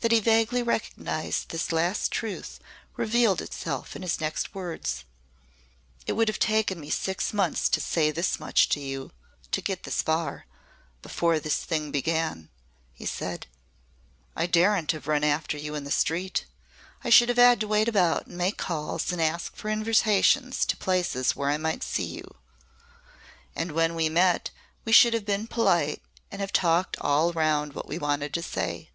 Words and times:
That 0.00 0.10
he 0.10 0.18
vaguely 0.18 0.64
recognised 0.64 1.50
this 1.50 1.70
last 1.70 2.10
truth 2.10 2.58
revealed 2.96 3.40
itself 3.40 3.94
in 3.94 4.02
his 4.02 4.20
next 4.20 4.52
words. 4.52 5.04
"It 6.08 6.14
would 6.14 6.26
have 6.26 6.40
taken 6.40 6.80
me 6.80 6.90
six 6.90 7.32
months 7.32 7.68
to 7.68 7.80
say 7.80 8.10
this 8.10 8.40
much 8.40 8.68
to 8.70 8.80
you 8.80 9.12
to 9.52 9.60
get 9.60 9.84
this 9.84 10.02
far 10.02 10.46
before 11.02 11.38
this 11.38 11.58
thing 11.64 11.92
began," 11.92 12.48
he 12.94 13.06
said. 13.06 13.46
"I 14.34 14.46
daren't 14.48 14.90
have 14.90 15.06
run 15.06 15.22
after 15.22 15.56
you 15.56 15.76
in 15.76 15.84
the 15.84 15.92
street. 15.92 16.46
I 17.04 17.10
should 17.10 17.28
have 17.28 17.38
had 17.38 17.60
to 17.60 17.68
wait 17.68 17.86
about 17.88 18.26
and 18.26 18.36
make 18.36 18.56
calls 18.56 19.12
and 19.12 19.22
ask 19.22 19.54
for 19.54 19.68
invitations 19.68 20.66
to 20.66 20.76
places 20.76 21.36
where 21.36 21.48
I 21.48 21.58
might 21.58 21.84
see 21.84 22.06
you. 22.06 22.34
And 23.54 23.70
when 23.70 23.94
we 23.94 24.08
met 24.08 24.50
we 24.84 24.90
should 24.90 25.14
have 25.14 25.24
been 25.24 25.46
polite 25.46 26.02
and 26.32 26.40
have 26.40 26.52
talked 26.52 26.96
all 27.00 27.32
round 27.32 27.72
what 27.74 27.86
we 27.86 27.98
wanted 27.98 28.34
to 28.34 28.42
say. 28.42 28.90